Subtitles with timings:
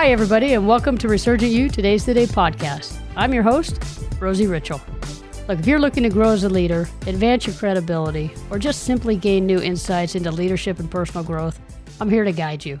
[0.00, 2.98] Hi, everybody, and welcome to Resurgent You Today's the Day podcast.
[3.16, 3.74] I'm your host,
[4.18, 4.80] Rosi Richeal.
[5.46, 9.14] Look, if you're looking to grow as a leader, advance your credibility, or just simply
[9.14, 11.60] gain new insights into leadership and personal growth,
[12.00, 12.80] I'm here to guide you.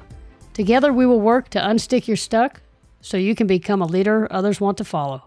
[0.54, 2.62] Together, we will work to unstick your stuck
[3.02, 5.24] so you can become a leader others want to follow.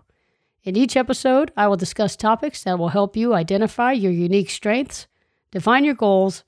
[0.64, 5.06] In each episode, I will discuss topics that will help you identify your unique strengths,
[5.52, 6.44] define your goals,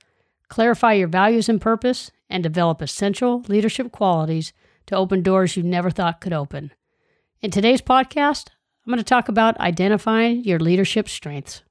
[0.48, 4.52] clarify your values and purpose, and develop essential leadership qualities
[4.86, 6.72] to open doors you never thought could open.
[7.40, 8.48] In today's podcast,
[8.86, 11.62] I'm going to talk about identifying your leadership strengths.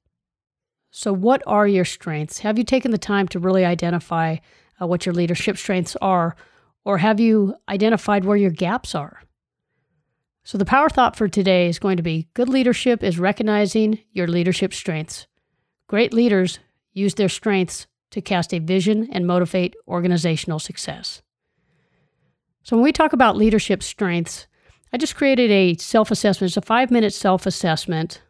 [0.91, 2.40] So, what are your strengths?
[2.40, 4.38] Have you taken the time to really identify
[4.82, 6.36] uh, what your leadership strengths are,
[6.84, 9.22] or have you identified where your gaps are?
[10.44, 14.27] So, the power thought for today is going to be good leadership is recognizing your
[14.27, 15.27] leadership strengths.
[15.88, 16.60] Great leaders
[16.93, 21.21] use their strengths to cast a vision and motivate organizational success.
[22.66, 24.48] So, when we talk about leadership strengths,
[24.91, 26.49] I just created a self assessment.
[26.49, 28.24] It's a five minute self assessment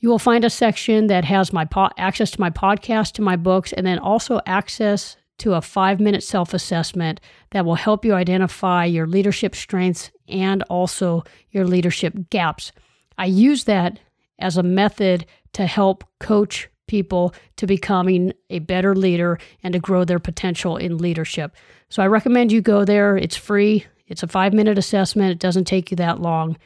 [0.00, 3.36] you will find a section that has my po- access to my podcast, to my
[3.36, 8.14] books, and then also access to a five minute self assessment that will help you
[8.14, 12.72] identify your leadership strengths and also your leadership gaps.
[13.18, 13.98] I use that
[14.38, 20.04] as a method to help coach people to becoming a better leader and to grow
[20.04, 21.56] their potential in leadership.
[21.88, 23.16] So I recommend you go there.
[23.16, 26.56] It's free, it's a five minute assessment, it doesn't take you that long,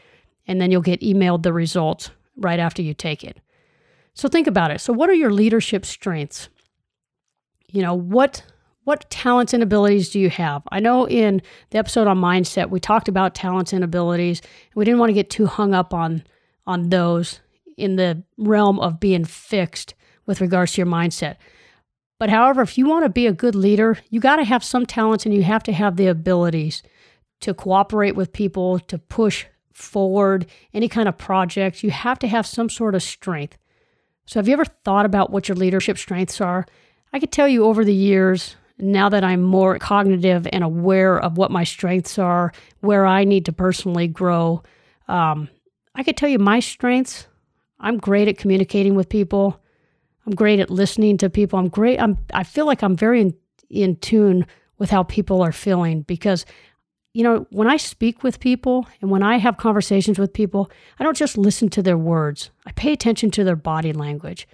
[0.46, 3.38] and then you'll get emailed the results right after you take it.
[4.14, 4.80] So think about it.
[4.80, 6.48] So what are your leadership strengths?
[7.68, 8.42] You know, what
[8.84, 10.62] what talents and abilities do you have?
[10.72, 14.42] I know in the episode on mindset we talked about talents and abilities.
[14.74, 16.24] We didn't want to get too hung up on
[16.66, 17.40] on those
[17.76, 19.94] in the realm of being fixed
[20.26, 21.36] with regards to your mindset.
[22.18, 24.84] But however, if you want to be a good leader, you got to have some
[24.84, 26.82] talents and you have to have the abilities
[27.40, 29.46] to cooperate with people, to push
[29.80, 33.58] forward, any kind of project, you have to have some sort of strength.
[34.26, 36.66] So, have you ever thought about what your leadership strengths are?
[37.12, 41.36] I could tell you over the years, now that I'm more cognitive and aware of
[41.36, 44.62] what my strengths are, where I need to personally grow,
[45.08, 45.48] um,
[45.94, 47.26] I could tell you my strengths.
[47.80, 49.60] I'm great at communicating with people.
[50.26, 51.58] I'm great at listening to people.
[51.58, 52.00] I'm great.
[52.00, 52.18] I'm.
[52.32, 53.34] I feel like I'm very in,
[53.68, 54.46] in tune
[54.78, 56.46] with how people are feeling because
[57.12, 61.04] you know, when I speak with people and when I have conversations with people, I
[61.04, 62.50] don't just listen to their words.
[62.66, 64.46] I pay attention to their body language.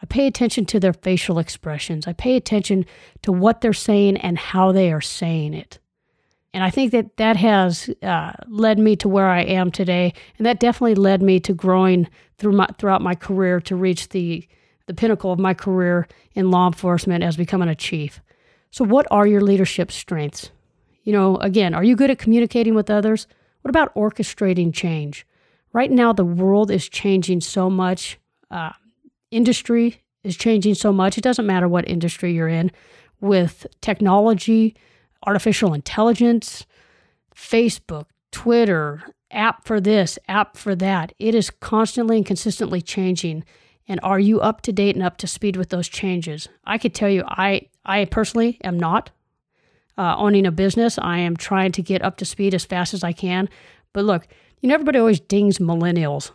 [0.00, 2.06] I pay attention to their facial expressions.
[2.06, 2.84] I pay attention
[3.22, 5.78] to what they're saying and how they are saying it.
[6.52, 10.12] And I think that that has uh, led me to where I am today.
[10.38, 12.08] And that definitely led me to growing
[12.38, 14.46] through my, throughout my career to reach the,
[14.86, 18.20] the pinnacle of my career in law enforcement as becoming a chief.
[18.70, 20.50] So, what are your leadership strengths?
[21.04, 23.26] You know, again, are you good at communicating with others?
[23.62, 25.26] What about orchestrating change?
[25.72, 28.18] Right now, the world is changing so much.
[28.50, 28.72] Uh,
[29.30, 31.18] industry is changing so much.
[31.18, 32.72] It doesn't matter what industry you're in,
[33.20, 34.74] with technology,
[35.26, 36.66] artificial intelligence,
[37.34, 41.12] Facebook, Twitter, app for this, app for that.
[41.18, 43.44] It is constantly and consistently changing.
[43.86, 46.48] And are you up to date and up to speed with those changes?
[46.64, 49.10] I could tell you, I, I personally am not
[49.96, 50.98] uh, owning a business.
[50.98, 53.48] I am trying to get up to speed as fast as I can.
[53.92, 54.26] But look,
[54.60, 56.30] you know, everybody always dings millennials.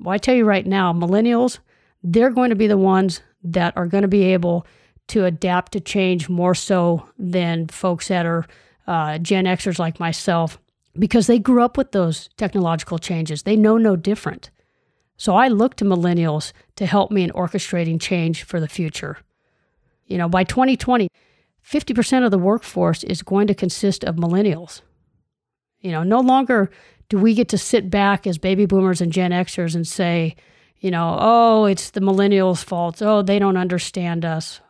[0.00, 1.58] Well, I tell you right now, millennials,
[2.02, 4.66] they're going to be the ones that are going to be able
[5.08, 8.46] to adapt to change more so than folks that are
[8.86, 10.58] uh, Gen Xers like myself
[10.98, 13.42] because they grew up with those technological changes.
[13.42, 14.50] They know no different.
[15.16, 19.18] So I look to millennials to help me in orchestrating change for the future.
[20.06, 21.08] You know, by 2020,
[21.64, 24.82] 50% of the workforce is going to consist of millennials.
[25.80, 26.70] You know, no longer
[27.08, 30.36] do we get to sit back as baby boomers and Gen Xers and say,
[30.80, 33.02] you know, oh, it's the millennials' fault.
[33.02, 34.60] Oh, they don't understand us.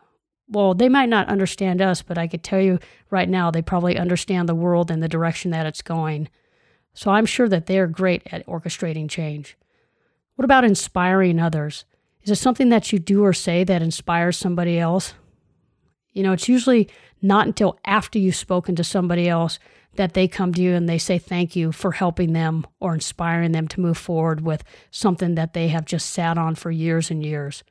[0.47, 2.79] Well, they might not understand us, but I could tell you
[3.11, 6.29] right now, they probably understand the world and the direction that it's going.
[6.93, 9.57] So I'm sure that they're great at orchestrating change.
[10.35, 11.85] What about inspiring others?
[12.23, 15.13] Is it something that you do or say that inspires somebody else?
[16.13, 16.89] You know, it's usually
[17.21, 19.59] not until after you've spoken to somebody else
[19.95, 23.51] that they come to you and they say thank you for helping them or inspiring
[23.51, 27.23] them to move forward with something that they have just sat on for years and
[27.25, 27.63] years.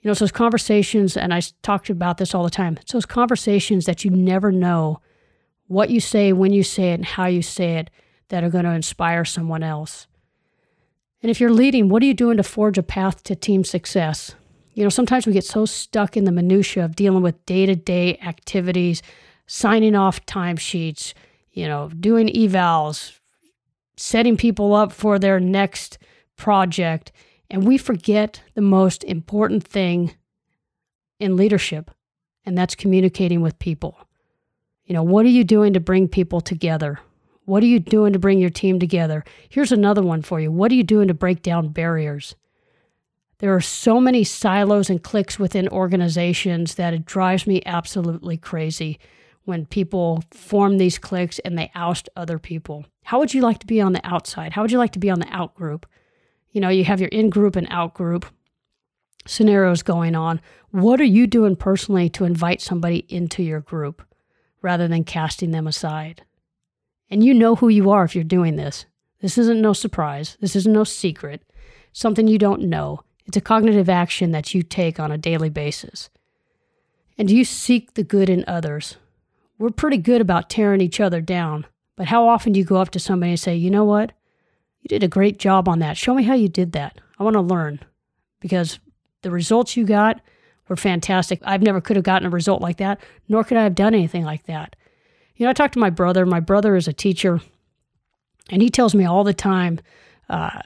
[0.00, 2.78] You know, it's those conversations, and I talked about this all the time.
[2.80, 5.00] It's those conversations that you never know
[5.66, 7.90] what you say, when you say it, and how you say it
[8.28, 10.06] that are going to inspire someone else.
[11.20, 14.34] And if you're leading, what are you doing to forge a path to team success?
[14.78, 19.02] You know, sometimes we get so stuck in the minutia of dealing with day-to-day activities,
[19.48, 21.14] signing off timesheets,
[21.50, 23.18] you know, doing evals,
[23.96, 25.98] setting people up for their next
[26.36, 27.10] project,
[27.50, 30.14] and we forget the most important thing
[31.18, 31.90] in leadership,
[32.46, 33.98] and that's communicating with people.
[34.84, 37.00] You know, what are you doing to bring people together?
[37.46, 39.24] What are you doing to bring your team together?
[39.48, 40.52] Here's another one for you.
[40.52, 42.36] What are you doing to break down barriers?
[43.38, 48.98] There are so many silos and cliques within organizations that it drives me absolutely crazy
[49.44, 52.84] when people form these cliques and they oust other people.
[53.04, 54.52] How would you like to be on the outside?
[54.52, 55.86] How would you like to be on the out group?
[56.50, 58.26] You know, you have your in group and out group
[59.26, 60.40] scenarios going on.
[60.70, 64.02] What are you doing personally to invite somebody into your group
[64.62, 66.24] rather than casting them aside?
[67.10, 68.86] And you know who you are if you're doing this.
[69.20, 70.36] This isn't no surprise.
[70.40, 71.42] This isn't no secret.
[71.92, 73.00] Something you don't know.
[73.28, 76.08] It's a cognitive action that you take on a daily basis.
[77.18, 78.96] And you seek the good in others.
[79.58, 82.90] We're pretty good about tearing each other down, but how often do you go up
[82.92, 84.12] to somebody and say, you know what?
[84.80, 85.98] You did a great job on that.
[85.98, 87.00] Show me how you did that.
[87.18, 87.80] I want to learn
[88.40, 88.78] because
[89.20, 90.22] the results you got
[90.68, 91.40] were fantastic.
[91.44, 94.24] I've never could have gotten a result like that, nor could I have done anything
[94.24, 94.74] like that.
[95.36, 96.24] You know, I talked to my brother.
[96.24, 97.40] My brother is a teacher,
[98.48, 99.80] and he tells me all the time,
[100.30, 100.62] uh,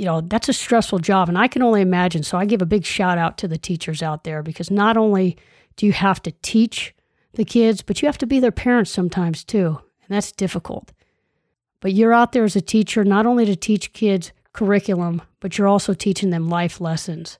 [0.00, 1.28] you know, that's a stressful job.
[1.28, 2.22] And I can only imagine.
[2.22, 5.36] So I give a big shout out to the teachers out there because not only
[5.76, 6.94] do you have to teach
[7.34, 9.78] the kids, but you have to be their parents sometimes too.
[10.02, 10.92] And that's difficult.
[11.80, 15.68] But you're out there as a teacher not only to teach kids curriculum, but you're
[15.68, 17.38] also teaching them life lessons.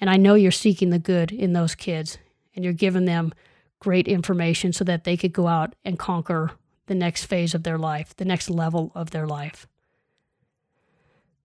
[0.00, 2.16] And I know you're seeking the good in those kids
[2.56, 3.34] and you're giving them
[3.80, 6.52] great information so that they could go out and conquer
[6.86, 9.66] the next phase of their life, the next level of their life.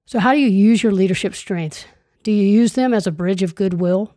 [0.09, 1.85] So, how do you use your leadership strengths?
[2.23, 4.15] Do you use them as a bridge of goodwill?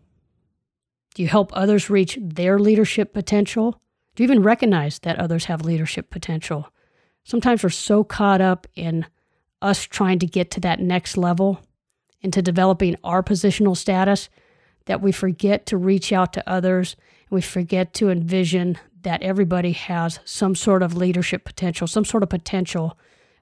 [1.15, 3.79] Do you help others reach their leadership potential?
[4.17, 6.73] Do you even recognize that others have leadership potential?
[7.25, 9.05] Sometimes we're so caught up in
[9.61, 11.61] us trying to get to that next level,
[12.23, 14.31] into developing our positional status,
[14.87, 16.97] that we forget to reach out to others
[17.29, 22.31] we forget to envision that everybody has some sort of leadership potential, some sort of
[22.31, 22.97] potential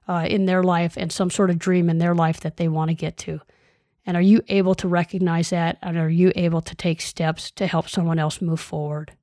[0.07, 2.89] uh, in their life, and some sort of dream in their life that they want
[2.89, 3.41] to get to.
[4.05, 5.77] And are you able to recognize that?
[5.81, 9.13] And are you able to take steps to help someone else move forward?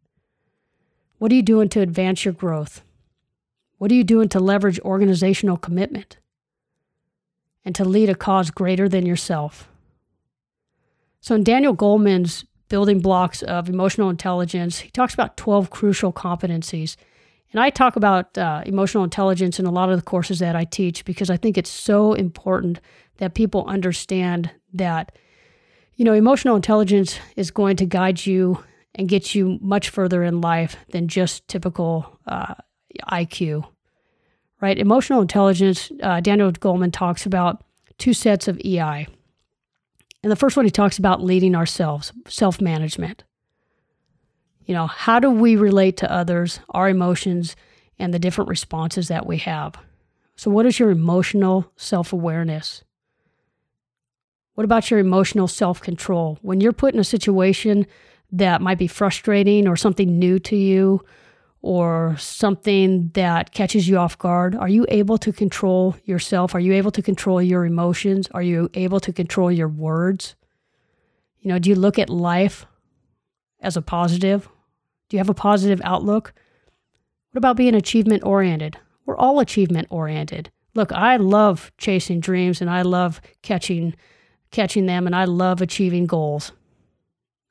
[1.18, 2.82] What are you doing to advance your growth?
[3.78, 6.18] What are you doing to leverage organizational commitment
[7.64, 9.68] and to lead a cause greater than yourself?
[11.20, 14.80] So, in Daniel Goleman's building blocks of emotional intelligence.
[14.80, 16.96] He talks about 12 crucial competencies.
[17.52, 20.64] And I talk about uh, emotional intelligence in a lot of the courses that I
[20.64, 22.80] teach because I think it's so important
[23.16, 25.12] that people understand that,
[25.96, 28.62] you know, emotional intelligence is going to guide you
[28.94, 32.54] and get you much further in life than just typical uh,
[33.10, 33.64] IQ,
[34.60, 34.78] right?
[34.78, 37.64] Emotional intelligence, uh, Daniel Goleman talks about
[37.96, 39.06] two sets of EI.
[40.22, 43.24] And the first one, he talks about leading ourselves, self management.
[44.68, 47.56] You know, how do we relate to others, our emotions,
[47.98, 49.74] and the different responses that we have?
[50.36, 52.84] So, what is your emotional self awareness?
[54.56, 56.38] What about your emotional self control?
[56.42, 57.86] When you're put in a situation
[58.30, 61.02] that might be frustrating or something new to you,
[61.62, 66.54] or something that catches you off guard, are you able to control yourself?
[66.54, 68.28] Are you able to control your emotions?
[68.32, 70.36] Are you able to control your words?
[71.40, 72.66] You know, do you look at life
[73.60, 74.48] as a positive?
[75.08, 76.32] Do you have a positive outlook?
[77.30, 78.78] What about being achievement oriented?
[79.06, 80.50] We're all achievement oriented.
[80.74, 83.94] Look, I love chasing dreams and I love catching
[84.50, 86.52] catching them and I love achieving goals.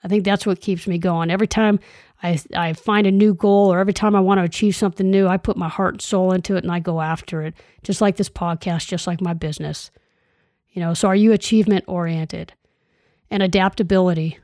[0.03, 1.29] I think that's what keeps me going.
[1.29, 1.79] Every time
[2.23, 5.27] I, I find a new goal or every time I want to achieve something new,
[5.27, 8.15] I put my heart and soul into it and I go after it, just like
[8.15, 9.91] this podcast, just like my business.
[10.69, 12.53] You know, so are you achievement oriented?
[13.29, 14.39] And adaptability.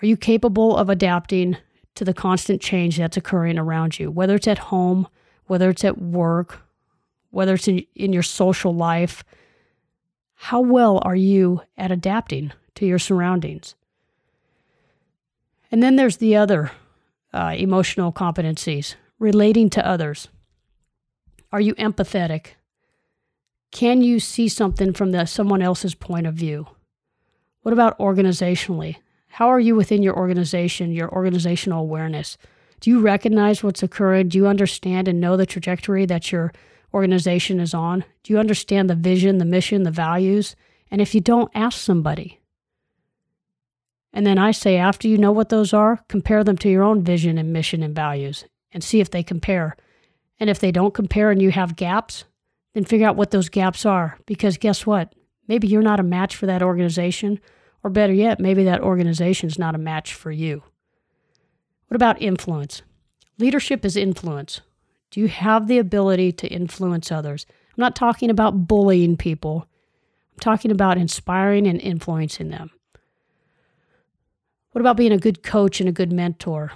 [0.00, 1.56] Are you capable of adapting
[1.94, 5.06] to the constant change that's occurring around you, whether it's at home,
[5.46, 6.62] whether it's at work,
[7.30, 9.24] whether it's in, in your social life?
[10.34, 13.74] How well are you at adapting to your surroundings?
[15.70, 16.72] And then there's the other
[17.32, 20.28] uh, emotional competencies relating to others.
[21.50, 22.54] Are you empathetic?
[23.70, 26.66] Can you see something from the, someone else's point of view?
[27.62, 28.96] What about organizationally?
[29.32, 32.36] How are you within your organization, your organizational awareness?
[32.80, 34.28] Do you recognize what's occurring?
[34.28, 36.52] Do you understand and know the trajectory that your
[36.92, 38.04] organization is on?
[38.24, 40.54] Do you understand the vision, the mission, the values?
[40.90, 42.40] And if you don't, ask somebody.
[44.12, 47.02] And then I say, after you know what those are, compare them to your own
[47.02, 49.76] vision and mission and values and see if they compare.
[50.38, 52.24] And if they don't compare and you have gaps,
[52.74, 54.18] then figure out what those gaps are.
[54.26, 55.14] Because guess what?
[55.48, 57.40] Maybe you're not a match for that organization,
[57.82, 60.62] or better yet, maybe that organization is not a match for you.
[61.88, 62.82] What about influence?
[63.38, 64.60] Leadership is influence.
[65.10, 67.44] Do you have the ability to influence others?
[67.50, 69.66] I'm not talking about bullying people.
[70.32, 72.70] I'm talking about inspiring and influencing them.
[74.70, 76.72] What about being a good coach and a good mentor?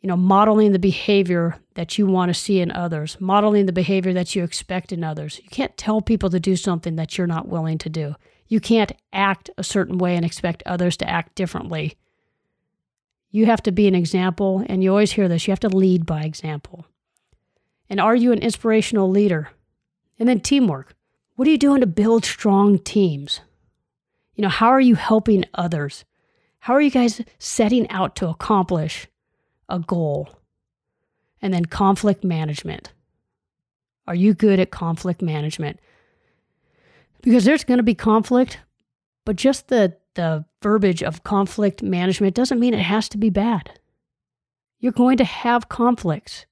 [0.00, 4.12] You know, modeling the behavior that you want to see in others, modeling the behavior
[4.14, 5.38] that you expect in others.
[5.42, 8.16] You can't tell people to do something that you're not willing to do.
[8.50, 11.96] You can't act a certain way and expect others to act differently.
[13.30, 16.04] You have to be an example, and you always hear this you have to lead
[16.04, 16.84] by example.
[17.88, 19.50] And are you an inspirational leader?
[20.18, 20.96] And then teamwork.
[21.36, 23.40] What are you doing to build strong teams?
[24.34, 26.04] You know, how are you helping others?
[26.58, 29.06] How are you guys setting out to accomplish
[29.68, 30.28] a goal?
[31.40, 32.92] And then conflict management.
[34.08, 35.78] Are you good at conflict management?
[37.22, 38.58] Because there's going to be conflict,
[39.24, 43.78] but just the, the verbiage of conflict management doesn't mean it has to be bad.
[44.78, 46.46] You're going to have conflicts.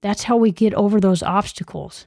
[0.00, 2.06] That's how we get over those obstacles.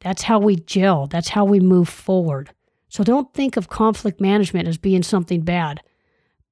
[0.00, 1.06] That's how we gel.
[1.06, 2.50] That's how we move forward.
[2.88, 5.80] So don't think of conflict management as being something bad.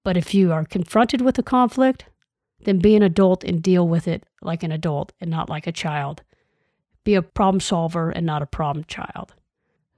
[0.03, 2.07] But if you are confronted with a conflict,
[2.65, 5.73] then be an adult and deal with it like an adult and not like a
[5.73, 6.23] child.
[7.05, 9.35] Be a problem solver and not a problem child.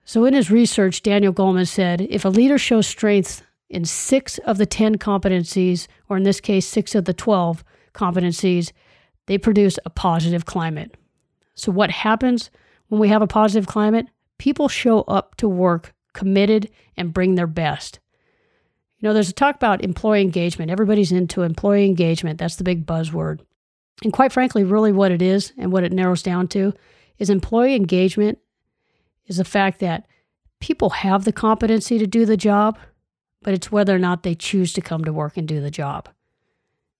[0.04, 4.58] So, in his research, Daniel Goleman said if a leader shows strength in six of
[4.58, 8.72] the 10 competencies, or in this case, six of the 12 competencies,
[9.26, 10.96] they produce a positive climate.
[11.54, 12.50] So, what happens
[12.88, 14.06] when we have a positive climate?
[14.38, 18.00] People show up to work committed, and bring their best.
[18.98, 20.70] You know, there's a talk about employee engagement.
[20.70, 22.38] Everybody's into employee engagement.
[22.38, 23.40] That's the big buzzword.
[24.02, 26.72] And quite frankly, really what it is and what it narrows down to
[27.18, 28.38] is employee engagement
[29.26, 30.06] is the fact that
[30.60, 32.78] people have the competency to do the job,
[33.42, 36.08] but it's whether or not they choose to come to work and do the job.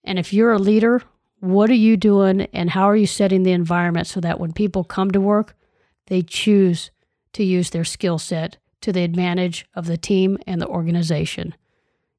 [0.03, 1.03] And if you're a leader,
[1.41, 4.85] what are you doing and how are you setting the environment so that when people
[4.85, 5.57] come to work,
[6.07, 6.91] they choose
[7.33, 11.55] to use their skill set to the advantage of the team and the organization.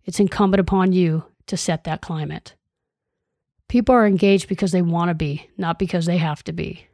[0.04, 2.56] It's incumbent upon you to set that climate.
[3.68, 6.88] People are engaged because they want to be, not because they have to be.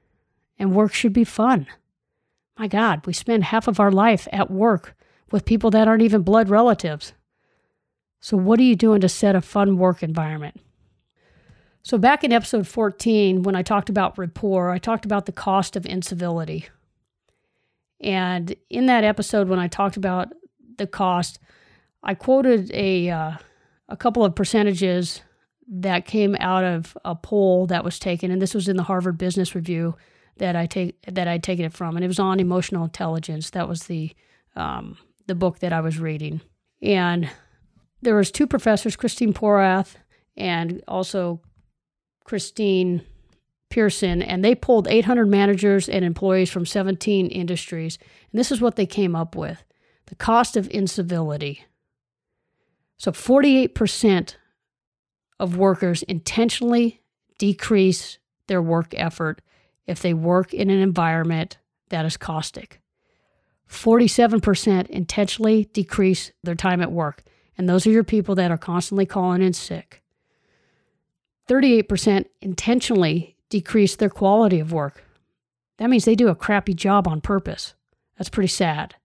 [0.58, 1.68] And work should be fun.
[2.62, 4.96] My God, we spend half of our life at work
[5.32, 7.14] with people that aren't even blood relatives.
[8.20, 10.62] So, what are you doing to set a fun work environment?
[11.82, 15.76] So, back in episode 14, when I talked about rapport, I talked about the cost
[15.76, 16.68] of incivility.
[18.00, 20.32] And in that episode, when I talked about
[20.78, 21.40] the cost,
[22.04, 23.32] I quoted a uh,
[23.90, 25.24] a couple of percentages
[25.68, 29.18] that came out of a poll that was taken, and this was in the Harvard
[29.18, 29.96] Business Review
[30.38, 33.50] that I take that I'd taken it from, and it was on emotional intelligence.
[33.52, 34.12] That was the
[34.56, 34.98] um,
[35.28, 36.42] the book that I was reading,
[36.82, 37.30] and
[38.02, 39.96] there was two professors, Christine Porath
[40.38, 41.42] and also
[42.24, 43.04] Christine
[43.70, 47.98] Pearson, and they pulled 800 managers and employees from 17 industries.
[48.32, 49.64] And this is what they came up with
[50.08, 51.66] the cost of incivility.
[52.98, 54.36] So 48%
[55.40, 57.02] of workers intentionally
[57.40, 59.42] decrease their work effort
[59.88, 61.58] if they work in an environment
[61.90, 62.80] that is caustic.
[63.70, 67.24] 47% intentionally decrease their time at work.
[67.58, 70.02] And those are your people that are constantly calling in sick.
[71.50, 75.04] 38% intentionally decrease their quality of work.
[75.78, 77.74] That means they do a crappy job on purpose.
[78.18, 78.96] That's pretty sad.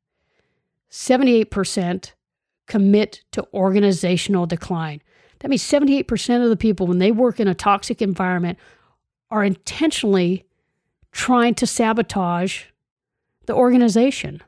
[0.91, 2.13] 78%
[2.67, 5.03] commit to organizational decline.
[5.41, 8.59] That means 78% of the people, when they work in a toxic environment,
[9.31, 10.45] are intentionally
[11.17, 12.65] trying to sabotage
[13.47, 14.43] the organization.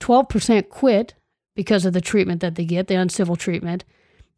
[0.00, 1.14] 12% quit
[1.54, 3.84] because of the treatment that they get, the uncivil treatment,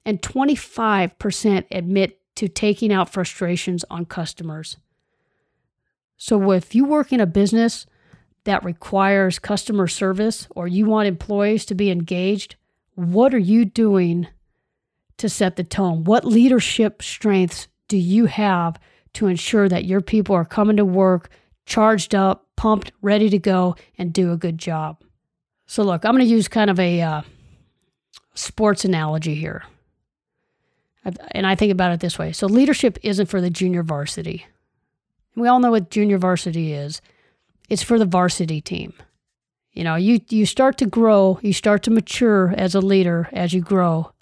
[0.04, 4.78] and 25% admit to taking out frustrations on customers.
[6.16, 7.86] So, if you work in a business
[8.42, 12.56] that requires customer service or you want employees to be engaged,
[12.96, 14.26] what are you doing
[15.18, 16.02] to set the tone?
[16.02, 18.80] What leadership strengths do you have
[19.14, 21.30] to ensure that your people are coming to work
[21.66, 25.02] charged up, pumped, ready to go, and do a good job?
[25.66, 27.22] So, look, I'm going to use kind of a uh,
[28.34, 29.64] sports analogy here.
[31.30, 32.32] And I think about it this way.
[32.32, 34.46] So, leadership isn't for the junior varsity.
[35.36, 37.00] We all know what junior varsity is
[37.70, 38.92] it's for the varsity team.
[39.72, 43.52] You know, you, you start to grow, you start to mature as a leader as
[43.52, 44.12] you grow,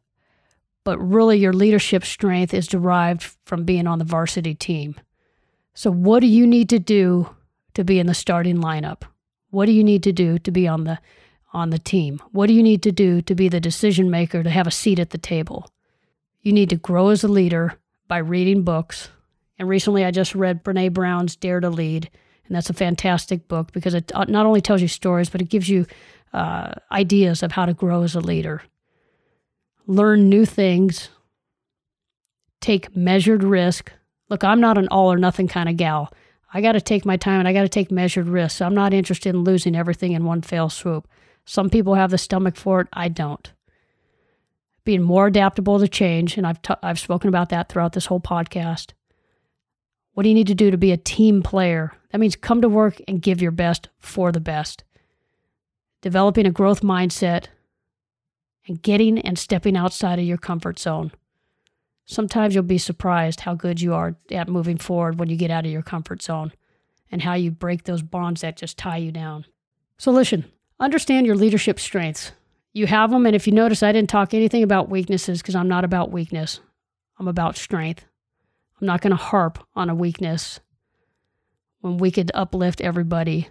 [0.85, 4.94] but really your leadership strength is derived from being on the varsity team.
[5.75, 7.35] So, what do you need to do
[7.75, 9.02] to be in the starting lineup?
[9.50, 10.99] What do you need to do to be on the
[11.52, 12.20] on the team?
[12.32, 14.99] What do you need to do to be the decision maker to have a seat
[14.99, 15.70] at the table?
[16.42, 19.11] You need to grow as a leader by reading books.
[19.58, 22.11] And recently I just read Brene Brown's Dare to Lead,
[22.47, 25.49] and that's a fantastic book because it uh, not only tells you stories, but it
[25.49, 25.87] gives you
[26.32, 28.62] uh, ideas of how to grow as a leader.
[29.88, 31.09] Learn new things,
[32.61, 33.90] take measured risk.
[34.28, 36.12] Look, I'm not an all or nothing kind of gal.
[36.52, 38.61] I got to take my time and I got to take measured risks.
[38.61, 41.09] I'm not interested in losing everything in one fell swoop.
[41.47, 42.88] Some people have the stomach for it.
[42.92, 43.50] I don't.
[44.85, 48.21] Being more adaptable to change, and I've, t- I've spoken about that throughout this whole
[48.21, 48.92] podcast.
[50.12, 51.92] What do you need to do to be a team player?
[52.11, 54.85] That means come to work and give your best for the best.
[56.02, 57.47] Developing a growth mindset
[58.68, 61.10] and getting and stepping outside of your comfort zone.
[62.04, 65.66] Sometimes you'll be surprised how good you are at moving forward when you get out
[65.66, 66.52] of your comfort zone
[67.10, 69.44] and how you break those bonds that just tie you down.
[69.98, 70.44] So, listen,
[70.80, 72.32] Understand your leadership strengths.
[72.72, 75.68] You have them, and if you notice, I didn't talk anything about weaknesses because I'm
[75.68, 76.60] not about weakness.
[77.18, 78.04] I'm about strength.
[78.80, 80.60] I'm not going to harp on a weakness
[81.80, 83.48] when we could uplift everybody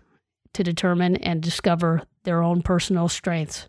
[0.54, 3.68] to determine and discover their own personal strengths.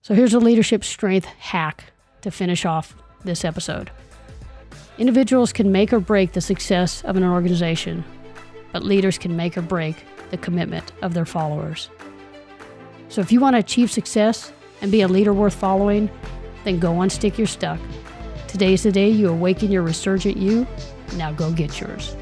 [0.00, 1.84] So here's a leadership strength hack
[2.22, 3.90] to finish off this episode.
[4.96, 8.04] Individuals can make or break the success of an organization,
[8.72, 9.96] but leaders can make or break
[10.30, 11.90] the commitment of their followers.
[13.08, 16.10] So if you want to achieve success and be a leader worth following,
[16.64, 17.80] then go unstick your stuck.
[18.46, 20.66] Today's the day you awaken your resurgent you.
[21.16, 22.16] Now go get yours.